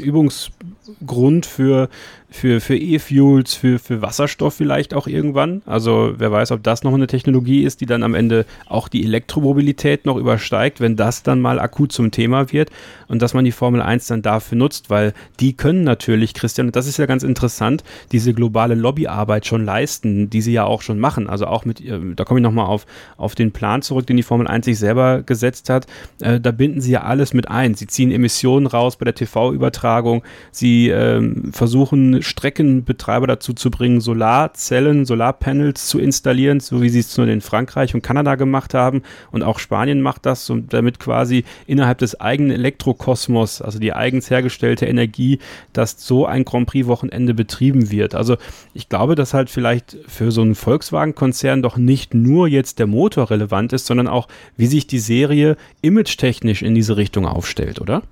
[0.88, 1.88] Übungsgrund für
[2.30, 5.62] für, für E-Fuels, für, für Wasserstoff vielleicht auch irgendwann.
[5.64, 9.04] Also wer weiß, ob das noch eine Technologie ist, die dann am Ende auch die
[9.04, 12.70] Elektromobilität noch übersteigt, wenn das dann mal akut zum Thema wird
[13.08, 16.86] und dass man die Formel 1 dann dafür nutzt, weil die können natürlich, Christian, das
[16.86, 21.28] ist ja ganz interessant, diese globale Lobbyarbeit schon leisten, die sie ja auch schon machen.
[21.28, 22.84] Also auch mit, äh, da komme ich nochmal auf,
[23.16, 25.86] auf den Plan zurück, den die Formel 1 sich selber gesetzt hat.
[26.20, 27.74] Äh, da binden sie ja alles mit ein.
[27.74, 30.22] Sie ziehen Emissionen raus bei der TV-Übertragung.
[30.50, 37.16] Sie ähm, versuchen Streckenbetreiber dazu zu bringen, Solarzellen, Solarpanels zu installieren, so wie sie es
[37.18, 39.02] nur in Frankreich und Kanada gemacht haben.
[39.32, 44.86] Und auch Spanien macht das, damit quasi innerhalb des eigenen Elektrokosmos, also die eigens hergestellte
[44.86, 45.40] Energie,
[45.72, 48.14] dass so ein Grand Prix-Wochenende betrieben wird.
[48.14, 48.36] Also
[48.74, 53.30] ich glaube, dass halt vielleicht für so einen Volkswagen-Konzern doch nicht nur jetzt der Motor
[53.30, 58.02] relevant ist, sondern auch, wie sich die Serie image-technisch in diese Richtung aufstellt, oder?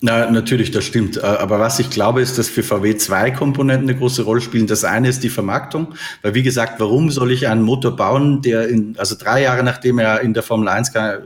[0.00, 1.16] Na, natürlich, das stimmt.
[1.16, 4.68] Äh, aber was ich glaube, ist, dass für VW zwei Komponenten eine große Rolle spielen.
[4.68, 5.88] Das eine ist die Vermarktung,
[6.22, 9.98] weil wie gesagt, warum soll ich einen Motor bauen, der in, also drei Jahre nachdem
[9.98, 11.22] er in der Formel 1 kann, äh,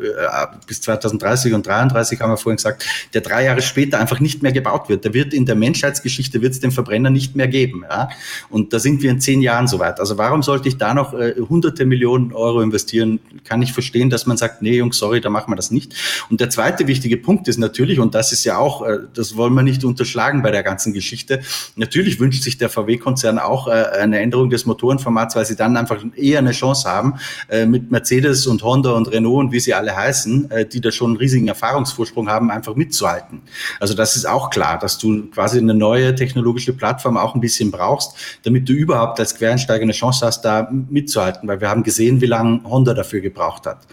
[0.66, 4.52] bis 2030 und 33 haben wir vorhin gesagt, der drei Jahre später einfach nicht mehr
[4.52, 5.04] gebaut wird.
[5.04, 7.84] Der wird in der Menschheitsgeschichte wird es den Verbrenner nicht mehr geben.
[7.86, 8.08] Ja?
[8.48, 10.00] Und da sind wir in zehn Jahren soweit.
[10.00, 13.20] Also warum sollte ich da noch äh, hunderte Millionen Euro investieren?
[13.44, 15.94] Kann ich verstehen, dass man sagt, nee, Jungs, sorry, da machen wir das nicht.
[16.30, 19.36] Und der zweite wichtige Punkt ist natürlich, und das ist ja auch auch, äh, das
[19.36, 21.40] wollen wir nicht unterschlagen bei der ganzen Geschichte.
[21.76, 26.02] Natürlich wünscht sich der VW-Konzern auch äh, eine Änderung des Motorenformats, weil sie dann einfach
[26.16, 27.14] eher eine Chance haben,
[27.48, 31.10] äh, mit Mercedes und Honda und Renault und wie sie alle heißen, die da schon
[31.10, 33.42] einen riesigen Erfahrungsvorsprung haben, einfach mitzuhalten.
[33.80, 37.70] Also das ist auch klar, dass du quasi eine neue technologische Plattform auch ein bisschen
[37.70, 42.20] brauchst, damit du überhaupt als Quereinsteiger eine Chance hast, da mitzuhalten, weil wir haben gesehen,
[42.20, 43.86] wie lange Honda dafür gebraucht hat.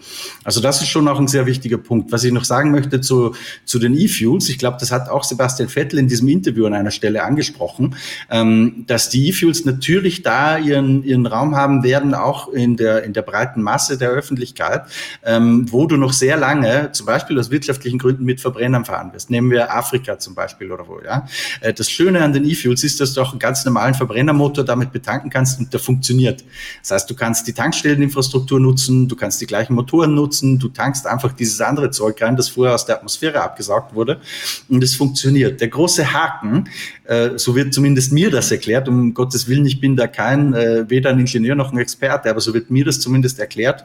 [0.44, 2.12] Also das ist schon auch ein sehr wichtiger Punkt.
[2.12, 5.68] Was ich noch sagen möchte zu, zu den E-Fuels, ich glaube, das hat auch Sebastian
[5.68, 7.96] Vettel in diesem Interview an einer Stelle angesprochen,
[8.30, 13.12] ähm, dass die E-Fuels natürlich da ihren, ihren Raum haben werden, auch in der, in
[13.12, 14.84] der breiten Masse der Öffentlichkeit,
[15.24, 19.30] ähm, wo du noch sehr lange, zum Beispiel aus wirtschaftlichen Gründen, mit Verbrennern fahren wirst.
[19.30, 21.26] Nehmen wir Afrika zum Beispiel oder wo, ja.
[21.60, 24.92] Äh, das Schöne an den E-Fuels ist, dass du auch einen ganz normalen Verbrennermotor damit
[24.92, 26.44] betanken kannst und der funktioniert.
[26.82, 31.06] Das heißt, du kannst die Tankstelleninfrastruktur nutzen, du kannst die gleichen Motoren nutzen, du tankst
[31.06, 34.20] einfach dieses andere Zeug rein, das vorher aus der Atmosphäre abgesaugt wurde
[34.68, 35.60] und es funktioniert.
[35.60, 36.68] Der große Haken,
[37.04, 40.88] äh, so wird zumindest mir das erklärt, um Gottes Willen, ich bin da kein, äh,
[40.88, 43.84] weder ein Ingenieur noch ein Experte, aber so wird mir das zumindest erklärt,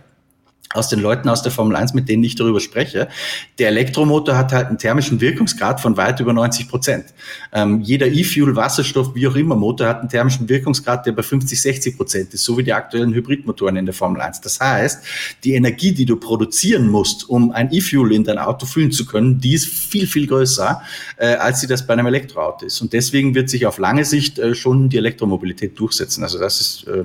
[0.73, 3.07] aus den Leuten aus der Formel 1, mit denen ich darüber spreche.
[3.59, 7.05] Der Elektromotor hat halt einen thermischen Wirkungsgrad von weit über 90 Prozent.
[7.53, 11.61] Ähm, jeder E-Fuel, Wasserstoff, wie auch immer Motor hat einen thermischen Wirkungsgrad, der bei 50,
[11.61, 14.41] 60 Prozent ist, so wie die aktuellen Hybridmotoren in der Formel 1.
[14.41, 15.03] Das heißt,
[15.43, 19.39] die Energie, die du produzieren musst, um ein E-Fuel in dein Auto füllen zu können,
[19.39, 20.81] die ist viel, viel größer,
[21.17, 22.81] äh, als sie das bei einem Elektroauto ist.
[22.81, 26.23] Und deswegen wird sich auf lange Sicht äh, schon die Elektromobilität durchsetzen.
[26.23, 27.03] Also das ist äh,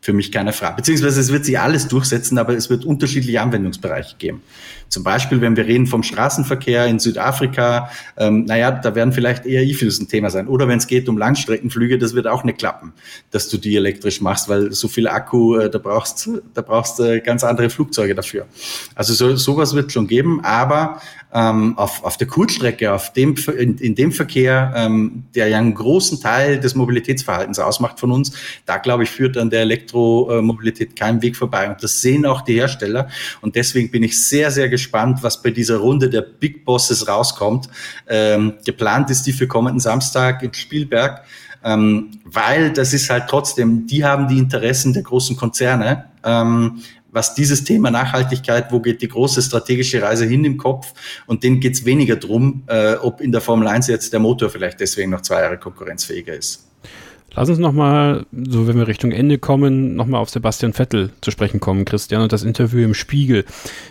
[0.00, 0.76] für mich keine Frage.
[0.76, 4.42] Beziehungsweise es wird sich alles durchsetzen, aber es wird unterschiedliche Anwendungsbereiche geben.
[4.88, 9.62] Zum Beispiel, wenn wir reden vom Straßenverkehr in Südafrika, ähm, naja, da werden vielleicht eher
[9.62, 10.46] E-Fuels ein Thema sein.
[10.48, 12.92] Oder wenn es geht um Langstreckenflüge, das wird auch nicht klappen,
[13.30, 17.20] dass du die elektrisch machst, weil so viel Akku, äh, da brauchst da brauchst äh,
[17.20, 18.46] ganz andere Flugzeuge dafür.
[18.94, 21.00] Also so, sowas wird schon geben, aber
[21.34, 25.74] ähm, auf, auf der Kurzstrecke, auf dem, in, in dem Verkehr, ähm, der ja einen
[25.74, 28.32] großen Teil des Mobilitätsverhaltens ausmacht von uns,
[28.66, 31.68] da glaube ich, führt an der Elektromobilität kein Weg vorbei.
[31.68, 33.08] Und das sehen auch die Hersteller.
[33.40, 37.68] Und deswegen bin ich sehr, sehr gespannt, was bei dieser Runde der Big Bosses rauskommt.
[38.08, 41.24] Ähm, geplant ist die für kommenden Samstag in Spielberg.
[41.64, 46.04] Ähm, weil das ist halt trotzdem, die haben die Interessen der großen Konzerne.
[46.22, 50.92] Ähm, was dieses Thema Nachhaltigkeit, wo geht die große strategische Reise hin im Kopf
[51.26, 54.80] und denen geht's weniger drum, äh, ob in der Formel 1 jetzt der Motor vielleicht
[54.80, 56.66] deswegen noch zwei Jahre konkurrenzfähiger ist.
[57.36, 61.58] Lass uns nochmal, so wenn wir Richtung Ende kommen, nochmal auf Sebastian Vettel zu sprechen
[61.58, 63.44] kommen, Christian, und das Interview im Spiegel.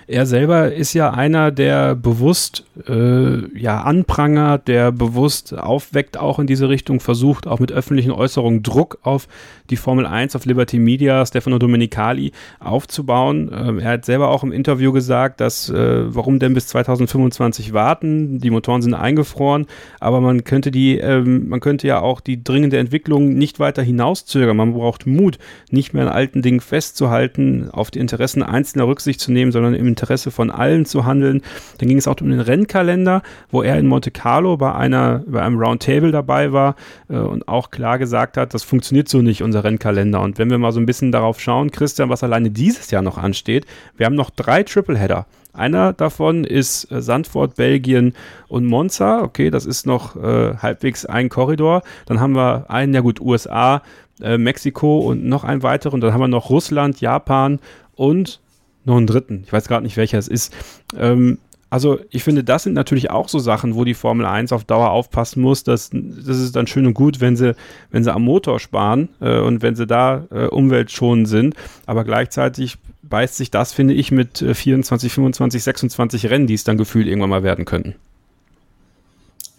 [0.07, 6.47] Er selber ist ja einer, der bewusst äh, ja anprangert, der bewusst aufweckt, auch in
[6.47, 9.27] diese Richtung, versucht auch mit öffentlichen Äußerungen Druck auf
[9.73, 13.49] die Formel 1, auf Liberty Media, Stefano Domenicali aufzubauen.
[13.51, 18.37] Ähm, er hat selber auch im Interview gesagt, dass äh, warum denn bis 2025 warten?
[18.37, 19.65] Die Motoren sind eingefroren,
[19.99, 24.55] aber man könnte die, ähm, man könnte ja auch die dringende Entwicklung nicht weiter hinauszögern.
[24.55, 25.39] Man braucht Mut,
[25.71, 29.87] nicht mehr an alten Dingen festzuhalten, auf die Interessen Einzelner Rücksicht zu nehmen, sondern im
[29.87, 31.41] Interesse von allen zu handeln.
[31.79, 35.41] Dann ging es auch um den Rennkalender, wo er in Monte Carlo bei einer, bei
[35.41, 36.75] einem Roundtable dabei war
[37.09, 40.21] äh, und auch klar gesagt hat, das funktioniert so nicht, unser Rennkalender.
[40.21, 43.17] Und wenn wir mal so ein bisschen darauf schauen, Christian, was alleine dieses Jahr noch
[43.17, 43.65] ansteht,
[43.97, 45.25] wir haben noch drei Tripleheader.
[45.53, 48.13] Einer davon ist äh, Sandford, Belgien
[48.47, 49.21] und Monza.
[49.21, 51.83] Okay, das ist noch äh, halbwegs ein Korridor.
[52.07, 53.83] Dann haben wir einen, ja gut, USA,
[54.21, 56.01] äh, Mexiko und noch einen weiteren.
[56.01, 57.59] Dann haben wir noch Russland, Japan
[57.95, 58.39] und
[58.83, 59.43] noch einen dritten.
[59.45, 60.53] Ich weiß gerade nicht, welcher es ist.
[60.97, 61.37] Ähm,
[61.73, 64.91] also ich finde, das sind natürlich auch so Sachen, wo die Formel 1 auf Dauer
[64.91, 65.63] aufpassen muss.
[65.63, 67.55] Dass, das ist dann schön und gut, wenn sie,
[67.89, 71.55] wenn sie am Motor sparen äh, und wenn sie da äh, umweltschonend sind.
[71.87, 76.77] Aber gleichzeitig beißt sich das, finde ich, mit 24, 25, 26 Rennen, die es dann
[76.77, 77.95] gefühlt irgendwann mal werden könnten.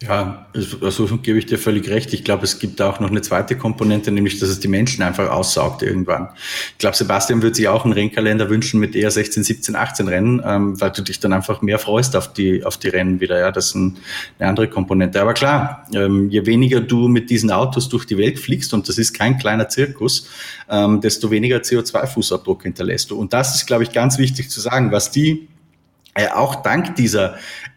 [0.01, 0.45] Ja,
[0.81, 2.13] also gebe ich dir völlig recht.
[2.13, 5.29] Ich glaube, es gibt auch noch eine zweite Komponente, nämlich, dass es die Menschen einfach
[5.29, 6.27] aussaugt irgendwann.
[6.73, 10.41] Ich glaube, Sebastian würde sich auch einen Rennkalender wünschen mit eher 16, 17, 18 Rennen,
[10.45, 13.39] ähm, weil du dich dann einfach mehr freust auf die, auf die Rennen wieder.
[13.39, 13.95] Ja, das ist ein,
[14.37, 15.21] eine andere Komponente.
[15.21, 18.97] Aber klar, ähm, je weniger du mit diesen Autos durch die Welt fliegst, und das
[18.97, 20.27] ist kein kleiner Zirkus,
[20.69, 23.17] ähm, desto weniger CO2-Fußabdruck hinterlässt du.
[23.17, 25.47] Und das ist, glaube ich, ganz wichtig zu sagen, was die
[26.17, 27.35] äh, auch dank dieser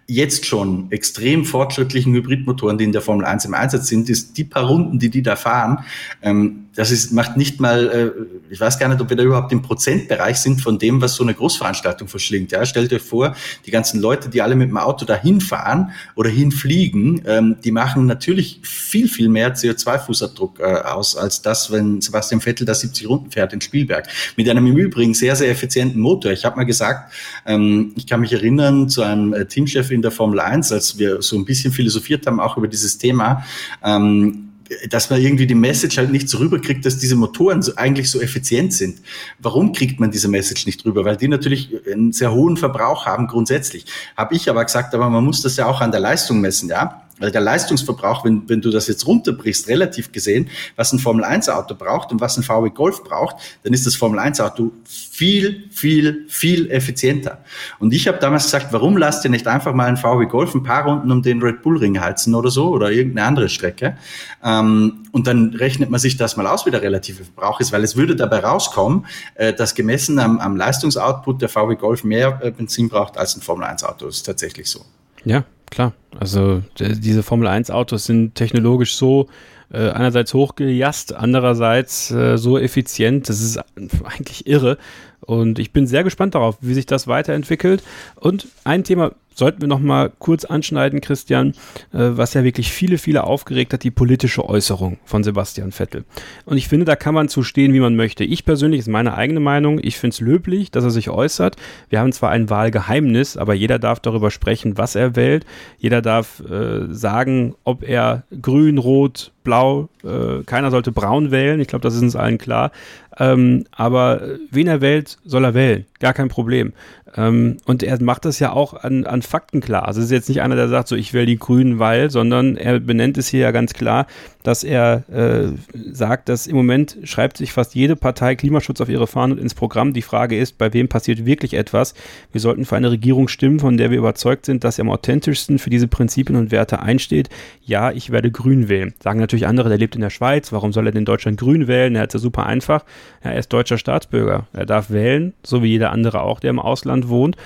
[0.08, 4.44] jetzt schon extrem fortschrittlichen Hybridmotoren, die in der Formel 1 im Einsatz sind, ist die
[4.44, 5.84] paar Runden, die die da fahren,
[6.22, 9.50] ähm, das ist, macht nicht mal, äh, ich weiß gar nicht, ob wir da überhaupt
[9.50, 12.52] im Prozentbereich sind von dem, was so eine Großveranstaltung verschlingt.
[12.52, 13.34] Ja, stellt euch vor,
[13.66, 18.06] die ganzen Leute, die alle mit dem Auto dahin fahren oder hinfliegen, ähm, die machen
[18.06, 23.32] natürlich viel, viel mehr CO2-Fußabdruck äh, aus, als das, wenn Sebastian Vettel da 70 Runden
[23.32, 24.06] fährt in Spielberg.
[24.36, 26.30] Mit einem im Übrigen sehr, sehr effizienten Motor.
[26.30, 27.12] Ich habe mal gesagt,
[27.44, 31.22] ähm, ich kann mich erinnern zu einem äh, Teamchef in der Formel 1, als wir
[31.22, 33.44] so ein bisschen philosophiert haben, auch über dieses Thema,
[33.82, 34.47] ähm,
[34.88, 38.20] dass man irgendwie die Message halt nicht so rüberkriegt, dass diese Motoren so, eigentlich so
[38.20, 39.00] effizient sind.
[39.38, 41.04] Warum kriegt man diese Message nicht rüber?
[41.04, 43.86] Weil die natürlich einen sehr hohen Verbrauch haben grundsätzlich.
[44.16, 47.02] Habe ich aber gesagt, aber man muss das ja auch an der Leistung messen, ja.
[47.20, 52.12] Also der Leistungsverbrauch, wenn, wenn du das jetzt runterbrichst, relativ gesehen, was ein Formel-1-Auto braucht
[52.12, 57.44] und was ein VW Golf braucht, dann ist das Formel-1-Auto viel, viel, viel effizienter.
[57.78, 60.62] Und ich habe damals gesagt, warum lasst ihr nicht einfach mal ein VW Golf ein
[60.62, 63.96] paar Runden um den Red Bull Ring heizen oder so oder irgendeine andere Strecke?
[64.44, 67.82] Ähm, und dann rechnet man sich das mal aus, wie der relative Verbrauch ist, weil
[67.82, 72.50] es würde dabei rauskommen, äh, dass gemessen am, am Leistungsoutput der VW Golf mehr äh,
[72.50, 74.06] Benzin braucht als ein Formel-1-Auto.
[74.06, 74.84] Das ist tatsächlich so.
[75.24, 75.92] Ja, klar.
[76.18, 79.28] Also diese Formel 1 Autos sind technologisch so
[79.72, 83.28] äh, einerseits hochgejast, andererseits äh, so effizient.
[83.28, 83.58] Das ist
[84.04, 84.78] eigentlich irre.
[85.20, 87.82] Und ich bin sehr gespannt darauf, wie sich das weiterentwickelt.
[88.16, 91.52] Und ein Thema, sollten wir noch mal kurz anschneiden, Christian,
[91.92, 96.04] äh, was ja wirklich viele, viele aufgeregt hat, die politische Äußerung von Sebastian Vettel.
[96.44, 98.24] Und ich finde, da kann man zu stehen, wie man möchte.
[98.24, 101.56] Ich persönlich, ist meine eigene Meinung, ich finde es löblich, dass er sich äußert.
[101.88, 105.46] Wir haben zwar ein Wahlgeheimnis, aber jeder darf darüber sprechen, was er wählt.
[105.78, 111.60] Jeder darf äh, sagen, ob er grün, rot, blau, äh, keiner sollte braun wählen.
[111.60, 112.72] Ich glaube, das ist uns allen klar.
[113.18, 114.20] Ähm, aber
[114.50, 115.86] wen er wählt, soll er wählen.
[116.00, 116.72] Gar kein Problem.
[117.16, 119.86] Ähm, und er macht das ja auch an, an Fakten klar.
[119.86, 122.56] Also es ist jetzt nicht einer, der sagt, so ich will die Grünen, weil, sondern
[122.56, 124.06] er benennt es hier ja ganz klar,
[124.48, 125.52] dass er äh,
[125.92, 129.52] sagt, dass im Moment schreibt sich fast jede Partei Klimaschutz auf ihre Fahnen und ins
[129.52, 129.92] Programm.
[129.92, 131.92] Die Frage ist, bei wem passiert wirklich etwas?
[132.32, 135.58] Wir sollten für eine Regierung stimmen, von der wir überzeugt sind, dass er am authentischsten
[135.58, 137.28] für diese Prinzipien und Werte einsteht.
[137.62, 138.94] Ja, ich werde grün wählen.
[139.02, 140.50] Sagen natürlich andere, der lebt in der Schweiz.
[140.50, 141.94] Warum soll er denn in Deutschland grün wählen?
[141.94, 142.86] Er hat es ja super einfach.
[143.22, 144.46] Ja, er ist deutscher Staatsbürger.
[144.54, 147.36] Er darf wählen, so wie jeder andere auch, der im Ausland wohnt.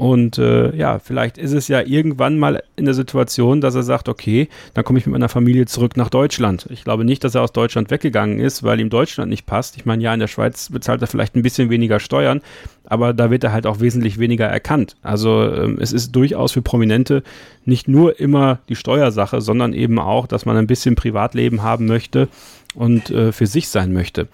[0.00, 4.08] Und äh, ja, vielleicht ist es ja irgendwann mal in der Situation, dass er sagt,
[4.08, 6.66] okay, dann komme ich mit meiner Familie zurück nach Deutschland.
[6.70, 9.76] Ich glaube nicht, dass er aus Deutschland weggegangen ist, weil ihm Deutschland nicht passt.
[9.76, 12.40] Ich meine, ja, in der Schweiz bezahlt er vielleicht ein bisschen weniger Steuern,
[12.86, 14.96] aber da wird er halt auch wesentlich weniger erkannt.
[15.02, 17.22] Also ähm, es ist durchaus für Prominente
[17.66, 22.28] nicht nur immer die Steuersache, sondern eben auch, dass man ein bisschen Privatleben haben möchte
[22.74, 24.28] und äh, für sich sein möchte.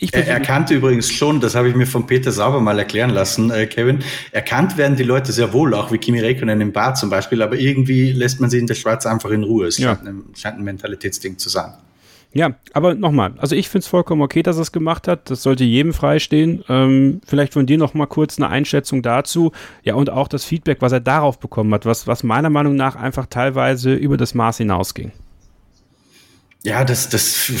[0.00, 3.66] Er erkannte übrigens schon, das habe ich mir von Peter Sauber mal erklären lassen, äh,
[3.66, 4.00] Kevin,
[4.32, 7.56] erkannt werden die Leute sehr wohl, auch wie Kimi Räikkönen im Bar zum Beispiel, aber
[7.56, 9.66] irgendwie lässt man sie in der Schweiz einfach in Ruhe.
[9.66, 9.94] Es ja.
[9.94, 11.74] scheint, ein, scheint ein Mentalitätsding zu sein.
[12.36, 15.30] Ja, aber nochmal, also ich finde es vollkommen okay, dass er es gemacht hat.
[15.30, 16.64] Das sollte jedem freistehen.
[16.68, 19.52] Ähm, vielleicht von dir nochmal kurz eine Einschätzung dazu.
[19.84, 22.96] Ja, und auch das Feedback, was er darauf bekommen hat, was, was meiner Meinung nach
[22.96, 25.12] einfach teilweise über das Maß hinausging.
[26.64, 27.52] Ja, das, das,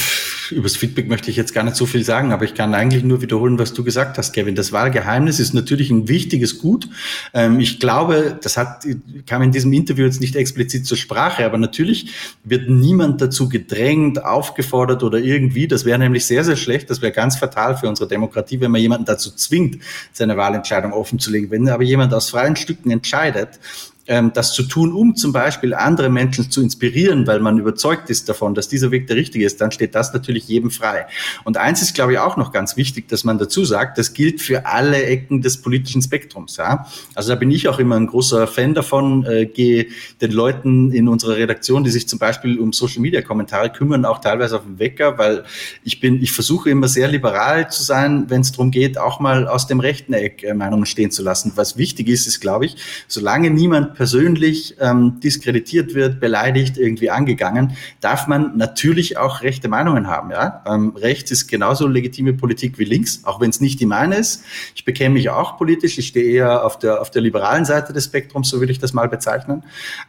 [0.50, 3.22] übers Feedback möchte ich jetzt gar nicht so viel sagen, aber ich kann eigentlich nur
[3.22, 4.54] wiederholen, was du gesagt hast, Kevin.
[4.54, 6.88] Das Wahlgeheimnis ist natürlich ein wichtiges Gut.
[7.32, 8.86] Ähm, ich glaube, das hat,
[9.26, 12.12] kam in diesem Interview jetzt nicht explizit zur Sprache, aber natürlich
[12.44, 15.68] wird niemand dazu gedrängt, aufgefordert oder irgendwie.
[15.68, 16.90] Das wäre nämlich sehr, sehr schlecht.
[16.90, 19.78] Das wäre ganz fatal für unsere Demokratie, wenn man jemanden dazu zwingt,
[20.12, 21.50] seine Wahlentscheidung offenzulegen.
[21.50, 23.60] Wenn aber jemand aus freien Stücken entscheidet,
[24.06, 28.28] ähm, das zu tun, um zum Beispiel andere Menschen zu inspirieren, weil man überzeugt ist
[28.28, 31.06] davon, dass dieser Weg der richtige ist, dann steht das natürlich jedem frei.
[31.44, 34.40] Und eins ist, glaube ich, auch noch ganz wichtig, dass man dazu sagt, das gilt
[34.40, 36.56] für alle Ecken des politischen Spektrums.
[36.56, 36.86] Ja?
[37.14, 39.86] Also da bin ich auch immer ein großer Fan davon, äh, gehe
[40.20, 44.20] den Leuten in unserer Redaktion, die sich zum Beispiel um Social Media Kommentare kümmern, auch
[44.20, 45.44] teilweise auf den Wecker, weil
[45.82, 49.48] ich bin, ich versuche immer sehr liberal zu sein, wenn es darum geht, auch mal
[49.48, 51.52] aus dem rechten Eck äh, Meinungen stehen zu lassen.
[51.54, 52.76] Was wichtig ist, ist, glaube ich,
[53.08, 60.06] solange niemand persönlich ähm, diskreditiert wird, beleidigt, irgendwie angegangen, darf man natürlich auch rechte Meinungen
[60.06, 60.30] haben.
[60.30, 60.62] Ja?
[60.66, 64.44] Ähm, rechts ist genauso legitime Politik wie links, auch wenn es nicht die meine ist.
[64.74, 68.04] Ich bekenne mich auch politisch, ich stehe eher auf der, auf der liberalen Seite des
[68.06, 69.64] Spektrums, so würde ich das mal bezeichnen.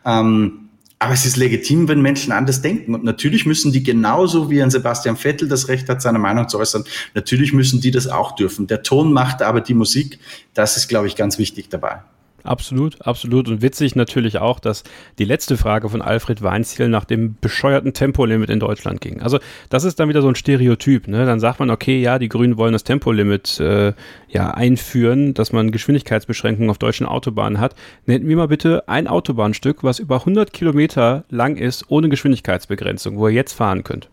[0.06, 0.66] Ähm,
[0.98, 2.96] aber es ist legitim, wenn Menschen anders denken.
[2.96, 6.58] Und natürlich müssen die genauso wie ein Sebastian Vettel das Recht hat, seine Meinung zu
[6.58, 8.68] äußern, natürlich müssen die das auch dürfen.
[8.68, 10.20] Der Ton macht aber die Musik.
[10.54, 12.02] Das ist, glaube ich, ganz wichtig dabei.
[12.46, 13.48] Absolut, absolut.
[13.48, 14.84] Und witzig natürlich auch, dass
[15.18, 19.22] die letzte Frage von Alfred Weinziel nach dem bescheuerten Tempolimit in Deutschland ging.
[19.22, 21.08] Also das ist dann wieder so ein Stereotyp.
[21.08, 21.26] Ne?
[21.26, 23.94] Dann sagt man, okay, ja, die Grünen wollen das Tempolimit äh,
[24.30, 27.76] ja einführen, dass man Geschwindigkeitsbeschränkungen auf deutschen Autobahnen hat.
[28.06, 33.28] Nennt mir mal bitte ein Autobahnstück, was über 100 Kilometer lang ist, ohne Geschwindigkeitsbegrenzung, wo
[33.28, 34.10] ihr jetzt fahren könnt.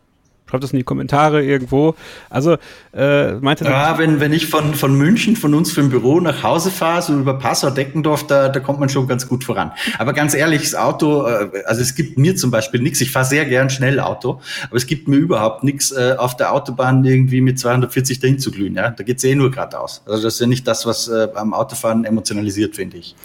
[0.53, 1.95] Schreibt das in die Kommentare irgendwo.
[2.29, 2.59] Also,
[2.93, 6.71] äh, meinte Ja, wenn, wenn ich von, von München, von uns vom Büro nach Hause
[6.71, 9.73] fahre, so über Passau, Deckendorf, da, da kommt man schon ganz gut voran.
[9.97, 13.01] Aber ganz ehrlich, das Auto, äh, also es gibt mir zum Beispiel nichts.
[13.01, 16.53] Ich fahre sehr gern schnell Auto, aber es gibt mir überhaupt nichts, äh, auf der
[16.53, 18.75] Autobahn irgendwie mit 240 dahin zu glühen.
[18.75, 18.91] Ja?
[18.91, 20.03] Da geht's eh nur geradeaus.
[20.05, 23.17] Also das ist ja nicht das, was äh, am Autofahren emotionalisiert, finde ich.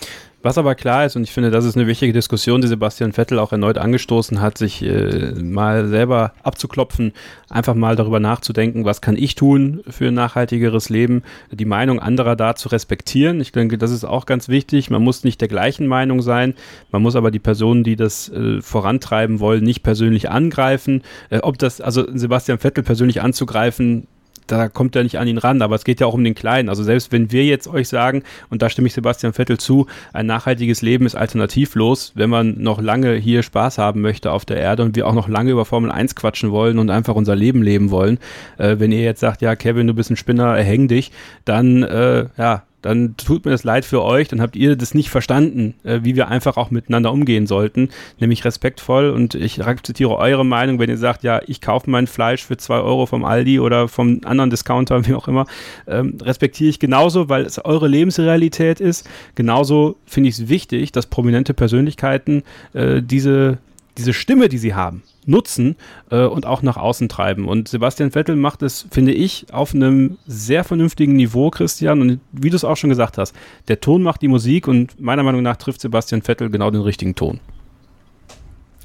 [0.44, 3.40] Was aber klar ist, und ich finde, das ist eine wichtige Diskussion, die Sebastian Vettel
[3.40, 7.12] auch erneut angestoßen hat, sich äh, mal selber abzuklopfen,
[7.50, 12.36] einfach mal darüber nachzudenken, was kann ich tun für ein nachhaltigeres Leben, die Meinung anderer
[12.36, 13.42] da zu respektieren.
[13.42, 14.92] Ich denke, das ist auch ganz wichtig.
[14.92, 16.54] Man muss nicht der gleichen Meinung sein,
[16.92, 21.02] man muss aber die Personen, die das äh, vorantreiben wollen, nicht persönlich angreifen.
[21.32, 24.08] Äh, ob das, also Sebastian Vettel persönlich anzugreifen,
[24.48, 26.70] da kommt er nicht an ihn ran, aber es geht ja auch um den Kleinen.
[26.70, 30.26] Also selbst wenn wir jetzt euch sagen, und da stimme ich Sebastian Vettel zu, ein
[30.26, 34.84] nachhaltiges Leben ist alternativlos, wenn man noch lange hier Spaß haben möchte auf der Erde
[34.84, 37.92] und wir auch noch lange über Formel 1 quatschen wollen und einfach unser Leben leben
[37.92, 38.20] wollen.
[38.58, 41.12] Äh, wenn ihr jetzt sagt, ja, Kevin, du bist ein Spinner, erhäng dich,
[41.46, 45.10] dann, äh, ja, dann tut mir das leid für euch, dann habt ihr das nicht
[45.10, 50.46] verstanden, äh, wie wir einfach auch miteinander umgehen sollten, nämlich respektvoll und ich akzeptiere eure
[50.46, 53.88] Meinung, wenn ihr sagt, ja, ich kaufe mein Fleisch für zwei Euro vom Aldi oder
[53.90, 55.46] vom anderen Discounter, wie auch immer,
[55.86, 59.08] ähm, respektiere ich genauso, weil es eure Lebensrealität ist.
[59.36, 63.58] Genauso finde ich es wichtig, dass prominente Persönlichkeiten äh, diese,
[63.98, 65.76] diese Stimme, die sie haben, nutzen
[66.10, 67.48] äh, und auch nach außen treiben.
[67.48, 72.02] Und Sebastian Vettel macht es, finde ich, auf einem sehr vernünftigen Niveau, Christian.
[72.02, 73.36] Und wie du es auch schon gesagt hast,
[73.68, 77.16] der Ton macht die Musik und meiner Meinung nach trifft Sebastian Vettel genau den richtigen
[77.16, 77.40] Ton.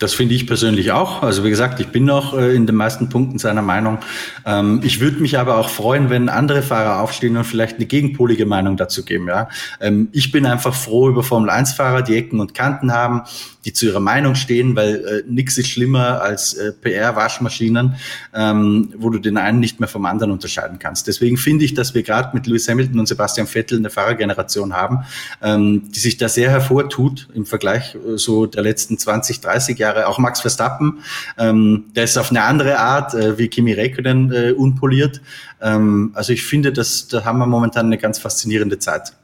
[0.03, 1.23] Das finde ich persönlich auch.
[1.23, 3.99] Also wie gesagt, ich bin noch äh, in den meisten Punkten seiner Meinung.
[4.45, 8.45] Ähm, ich würde mich aber auch freuen, wenn andere Fahrer aufstehen und vielleicht eine gegenpolige
[8.45, 9.29] Meinung dazu geben.
[9.29, 9.49] Ja?
[9.81, 13.23] Ähm, ich bin einfach froh über Formel-1-Fahrer, die Ecken und Kanten haben,
[13.65, 17.95] die zu ihrer Meinung stehen, weil äh, nichts ist schlimmer als äh, PR-Waschmaschinen,
[18.35, 21.07] ähm, wo du den einen nicht mehr vom anderen unterscheiden kannst.
[21.07, 25.05] Deswegen finde ich, dass wir gerade mit Lewis Hamilton und Sebastian Vettel eine Fahrergeneration haben,
[25.41, 29.92] ähm, die sich da sehr hervortut im Vergleich äh, so der letzten 20, 30 Jahre.
[30.07, 31.03] Auch Max Verstappen,
[31.39, 35.21] ähm, der ist auf eine andere Art äh, wie Kimi Räikkönen äh, unpoliert.
[35.61, 39.15] Ähm, also ich finde, dass da haben wir momentan eine ganz faszinierende Zeit.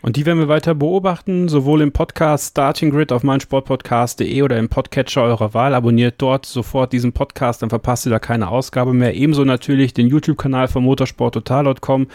[0.00, 4.68] Und die werden wir weiter beobachten, sowohl im Podcast Starting Grid auf meinsportpodcast.de oder im
[4.68, 5.74] Podcatcher eurer Wahl.
[5.74, 9.14] Abonniert dort sofort diesen Podcast, dann verpasst ihr da keine Ausgabe mehr.
[9.14, 12.06] Ebenso natürlich den YouTube-Kanal von motorsporttotal.com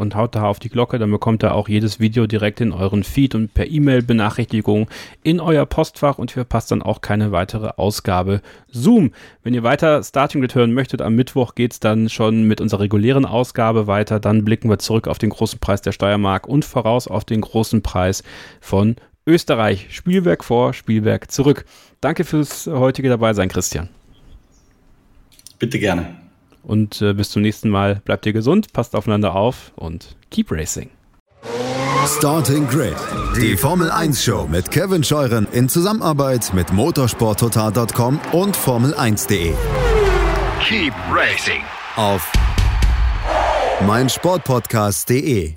[0.00, 3.04] und haut da auf die Glocke, dann bekommt ihr auch jedes Video direkt in euren
[3.04, 4.88] Feed und per E-Mail-Benachrichtigung
[5.22, 9.12] in euer Postfach und verpasst dann auch keine weitere Ausgabe Zoom.
[9.42, 12.80] Wenn ihr weiter Starting Grid hören möchtet, am Mittwoch geht es dann schon mit unserer
[12.80, 14.20] regulären Ausgabe weiter.
[14.20, 17.82] Dann blicken wir zurück auf den großen Preis der Steiermark und voraus auf den großen
[17.82, 18.22] Preis
[18.60, 19.88] von Österreich.
[19.90, 21.64] Spielwerk vor, Spielwerk zurück.
[22.00, 23.88] Danke fürs heutige Dabeisein, Christian.
[25.58, 26.16] Bitte gerne.
[26.62, 28.00] Und äh, bis zum nächsten Mal.
[28.04, 30.90] Bleibt ihr gesund, passt aufeinander auf und keep racing.
[32.06, 32.96] Starting Grid,
[33.36, 39.52] die Formel 1 Show mit Kevin Scheuren in Zusammenarbeit mit motorsporttotal.com und Formel1.de.
[40.62, 41.60] Keep racing
[41.96, 42.32] Auf
[43.86, 45.54] meinsportpodcast.de.